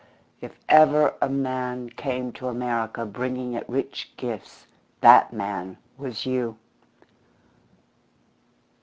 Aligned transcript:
If 0.41 0.57
ever 0.67 1.13
a 1.21 1.29
man 1.29 1.91
came 1.91 2.31
to 2.31 2.47
America 2.47 3.05
bringing 3.05 3.53
it 3.53 3.69
rich 3.69 4.11
gifts, 4.17 4.65
that 5.01 5.31
man 5.31 5.77
was 5.95 6.25
you!" 6.25 6.57